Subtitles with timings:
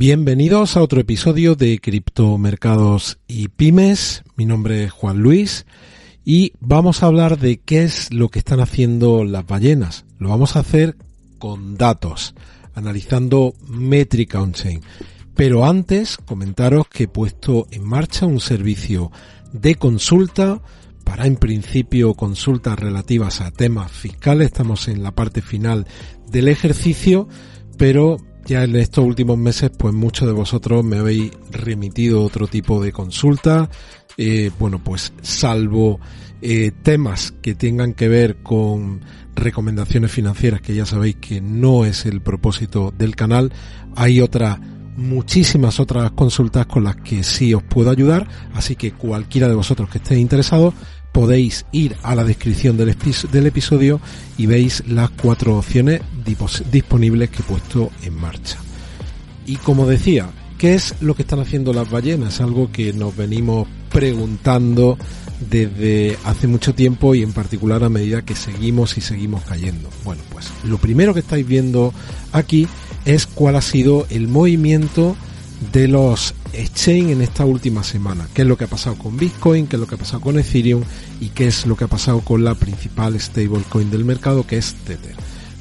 [0.00, 4.22] Bienvenidos a otro episodio de Criptomercados y Pymes.
[4.34, 5.66] Mi nombre es Juan Luis
[6.24, 10.06] y vamos a hablar de qué es lo que están haciendo las ballenas.
[10.18, 10.96] Lo vamos a hacer
[11.38, 12.34] con datos,
[12.72, 14.80] analizando métrica on-chain.
[15.34, 19.12] Pero antes, comentaros que he puesto en marcha un servicio
[19.52, 20.62] de consulta
[21.04, 24.46] para en principio consultas relativas a temas fiscales.
[24.46, 25.86] Estamos en la parte final
[26.26, 27.28] del ejercicio,
[27.76, 28.16] pero
[28.50, 32.90] ya en estos últimos meses, pues muchos de vosotros me habéis remitido otro tipo de
[32.90, 33.70] consulta.
[34.16, 36.00] Eh, bueno, pues salvo
[36.42, 39.02] eh, temas que tengan que ver con
[39.36, 43.52] recomendaciones financieras, que ya sabéis que no es el propósito del canal,
[43.94, 44.58] hay otras
[44.96, 49.88] muchísimas otras consultas con las que sí os puedo ayudar, así que cualquiera de vosotros
[49.88, 50.74] que estéis interesados
[51.12, 52.90] podéis ir a la descripción del,
[53.46, 54.00] episodio
[54.38, 56.02] y veis las cuatro opciones
[56.70, 58.58] disponibles que he puesto en marcha.
[59.46, 62.40] Y como decía, ¿qué es lo que están haciendo las ballenas?
[62.40, 64.96] Algo que nos venimos preguntando
[65.50, 69.88] desde hace mucho tiempo y en particular a medida que seguimos y seguimos cayendo.
[70.04, 71.92] Bueno, pues lo primero que estáis viendo
[72.32, 72.68] aquí
[73.04, 75.16] es cuál ha sido el movimiento
[75.72, 78.26] de los exchange en esta última semana.
[78.34, 79.66] ¿Qué es lo que ha pasado con Bitcoin?
[79.66, 80.82] ¿Qué es lo que ha pasado con Ethereum?
[81.20, 84.74] ¿Y qué es lo que ha pasado con la principal stablecoin del mercado que es
[84.86, 85.14] Tether?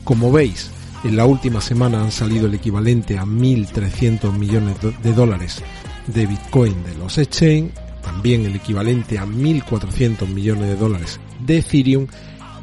[0.03, 0.71] Como veis,
[1.03, 5.61] en la última semana han salido el equivalente a 1.300 millones de dólares
[6.07, 12.07] de Bitcoin de los exchange, también el equivalente a 1.400 millones de dólares de Ethereum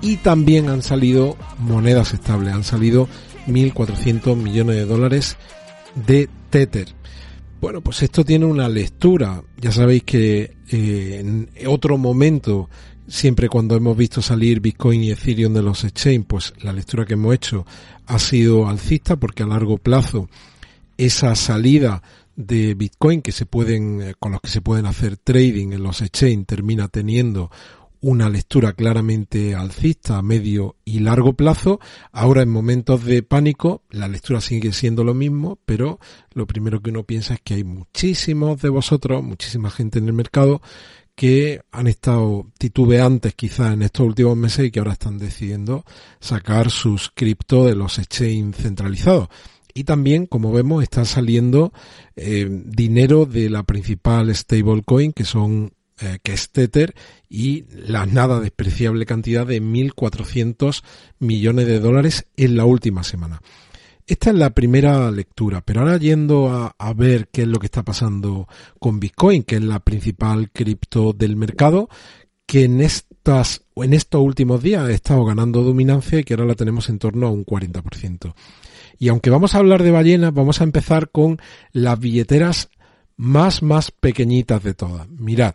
[0.02, 3.08] y también han salido monedas estables, han salido
[3.46, 5.36] 1.400 millones de dólares
[5.94, 6.88] de Tether.
[7.60, 9.42] Bueno, pues esto tiene una lectura.
[9.58, 12.68] Ya sabéis que eh, en otro momento,
[13.08, 17.14] siempre cuando hemos visto salir Bitcoin y Ethereum de los exchange, pues la lectura que
[17.14, 17.64] hemos hecho
[18.06, 20.28] ha sido alcista porque a largo plazo
[20.98, 22.02] esa salida
[22.36, 26.02] de Bitcoin que se pueden, eh, con los que se pueden hacer trading en los
[26.02, 27.50] exchange termina teniendo
[28.06, 31.80] una lectura claramente alcista a medio y largo plazo.
[32.12, 35.98] Ahora en momentos de pánico la lectura sigue siendo lo mismo, pero
[36.32, 40.12] lo primero que uno piensa es que hay muchísimos de vosotros, muchísima gente en el
[40.12, 40.62] mercado
[41.16, 45.84] que han estado titubeantes quizás en estos últimos meses y que ahora están decidiendo
[46.20, 49.30] sacar sus cripto de los exchange centralizados.
[49.74, 51.72] Y también, como vemos, está saliendo
[52.14, 56.94] eh, dinero de la principal stablecoin, que son eh, que es Tether,
[57.28, 60.82] y la nada despreciable cantidad de 1.400
[61.18, 63.40] millones de dólares en la última semana.
[64.06, 66.48] Esta es la primera lectura, pero ahora yendo
[66.78, 68.46] a, ver qué es lo que está pasando
[68.78, 71.88] con Bitcoin, que es la principal cripto del mercado,
[72.46, 76.54] que en estas en estos últimos días ha estado ganando dominancia y que ahora la
[76.54, 78.32] tenemos en torno a un 40%.
[78.98, 81.38] Y aunque vamos a hablar de ballenas, vamos a empezar con
[81.72, 82.70] las billeteras
[83.16, 85.08] más más pequeñitas de todas.
[85.08, 85.54] Mirad,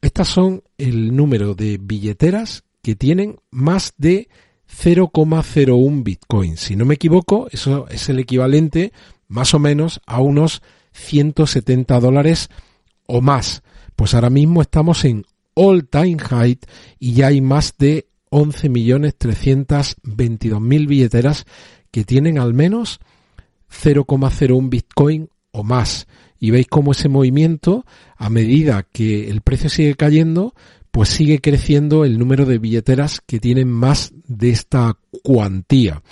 [0.00, 4.28] estas son el número de billeteras que tienen más de
[4.68, 6.56] 0,01 Bitcoin.
[6.56, 8.92] Si no me equivoco, eso es el equivalente
[9.28, 10.62] más o menos a unos
[10.92, 12.50] 170 dólares
[13.06, 13.62] o más.
[13.94, 16.58] Pues ahora mismo estamos en all time high
[16.98, 21.46] y ya hay más de 11.322.000 billeteras
[21.90, 23.00] que tienen al menos
[23.70, 26.06] 0,01 Bitcoin o más
[26.38, 27.84] y veis cómo ese movimiento,
[28.16, 30.54] a medida que el precio sigue cayendo,
[30.90, 36.02] pues sigue creciendo el número de billeteras que tienen más de esta cuantía.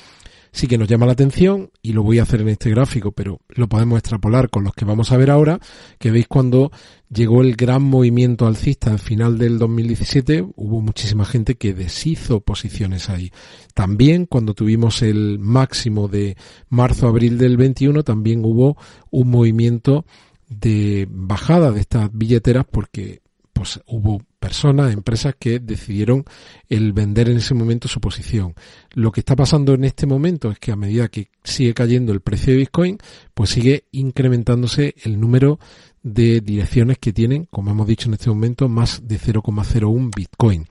[0.55, 3.41] Sí que nos llama la atención, y lo voy a hacer en este gráfico, pero
[3.49, 5.59] lo podemos extrapolar con los que vamos a ver ahora,
[5.99, 6.71] que veis cuando
[7.13, 13.11] llegó el gran movimiento alcista al final del 2017, hubo muchísima gente que deshizo posiciones
[13.11, 13.33] ahí.
[13.75, 16.37] También cuando tuvimos el máximo de
[16.69, 18.77] marzo-abril del 21, también hubo
[19.11, 20.07] un movimiento
[20.49, 23.24] de bajada de estas billeteras porque
[23.55, 26.25] pues hubo personas, empresas que decidieron
[26.69, 28.55] el vender en ese momento su posición.
[28.93, 32.21] Lo que está pasando en este momento es que a medida que sigue cayendo el
[32.21, 32.99] precio de Bitcoin,
[33.33, 35.59] pues sigue incrementándose el número
[36.03, 40.67] de direcciones que tienen, como hemos dicho en este momento, más de 0,01 Bitcoin.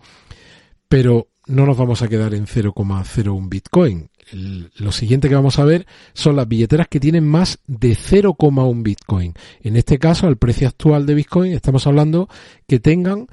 [0.88, 4.10] Pero no nos vamos a quedar en 0,01 Bitcoin.
[4.78, 9.34] lo siguiente que vamos a ver son las billeteras que tienen más de 0,1 Bitcoin.
[9.62, 12.30] En este caso, al precio actual de Bitcoin, estamos hablando
[12.68, 13.28] que tengan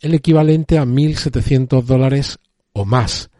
[0.00, 2.38] el equivalente a 1.700 dólares
[2.72, 3.30] o más.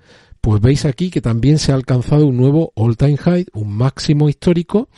[0.40, 4.88] Pues veis aquí que también se ha alcanzado un nuevo all-time high, un máximo histórico,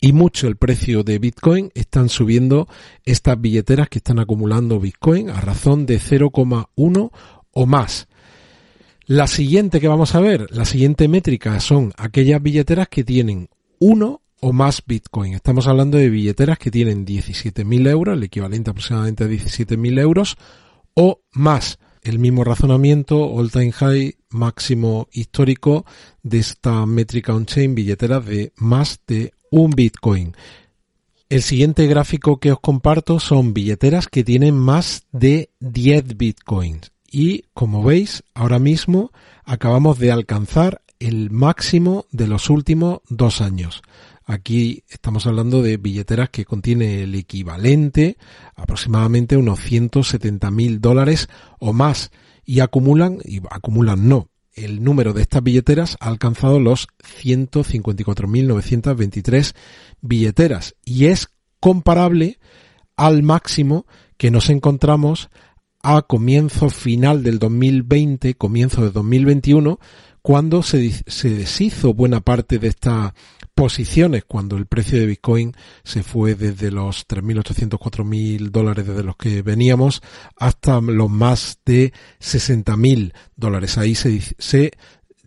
[0.00, 2.68] y mucho el precio de Bitcoin están subiendo
[3.04, 7.10] estas billeteras que están acumulando Bitcoin a razón de 0,1
[7.52, 8.08] o más.
[9.06, 13.48] La siguiente que vamos a ver, la siguiente métrica son aquellas billeteras que tienen
[13.78, 15.34] uno o más Bitcoin.
[15.34, 20.36] Estamos hablando de billeteras que tienen 17.000 euros, el equivalente aproximadamente a 17.000 euros,
[20.94, 21.80] o más.
[22.00, 25.84] El mismo razonamiento, all time high, máximo histórico
[26.22, 30.36] de esta métrica on-chain, billeteras de más de un Bitcoin.
[31.28, 36.92] El siguiente gráfico que os comparto son billeteras que tienen más de 10 Bitcoins.
[37.10, 39.10] Y como veis, ahora mismo
[39.42, 43.82] acabamos de alcanzar el máximo de los últimos dos años.
[44.28, 48.18] Aquí estamos hablando de billeteras que contiene el equivalente
[48.56, 51.28] aproximadamente unos 170 mil dólares
[51.60, 52.10] o más
[52.44, 56.88] y acumulan, y acumulan no, el número de estas billeteras ha alcanzado los
[57.22, 59.54] 154.923
[60.00, 61.28] billeteras y es
[61.60, 62.40] comparable
[62.96, 63.86] al máximo
[64.16, 65.30] que nos encontramos
[65.84, 69.78] a comienzo final del 2020, comienzo de 2021,
[70.20, 73.14] cuando se, se deshizo buena parte de esta
[73.56, 79.16] posiciones cuando el precio de Bitcoin se fue desde los 3.800, 4.000 dólares desde los
[79.16, 80.02] que veníamos
[80.36, 83.78] hasta los más de 60.000 dólares.
[83.78, 84.72] Ahí se, se,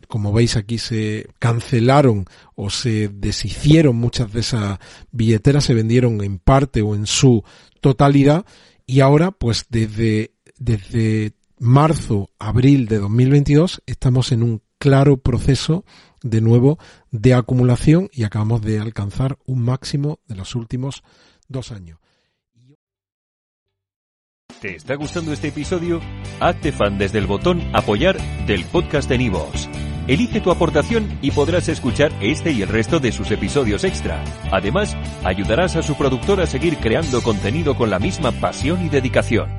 [0.07, 4.77] como veis aquí, se cancelaron o se deshicieron muchas de esas
[5.11, 7.43] billeteras, se vendieron en parte o en su
[7.81, 8.45] totalidad
[8.85, 15.83] y ahora pues desde, desde marzo, abril de 2022 estamos en un claro proceso
[16.21, 16.79] de nuevo
[17.11, 21.03] de acumulación y acabamos de alcanzar un máximo de los últimos
[21.47, 21.99] dos años.
[24.61, 26.01] ¿Te está gustando este episodio?
[26.41, 29.69] Hazte fan desde el botón apoyar del podcast de Nivos.
[30.07, 34.23] Elige tu aportación y podrás escuchar este y el resto de sus episodios extra.
[34.51, 39.58] Además, ayudarás a su productor a seguir creando contenido con la misma pasión y dedicación.